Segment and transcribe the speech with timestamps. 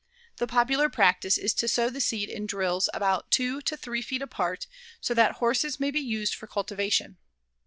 [0.37, 4.23] The popular practice is to sow the seed in drills about 2 to 3 feet
[4.23, 4.65] apart
[4.99, 7.17] so that horses may be used for cultivation.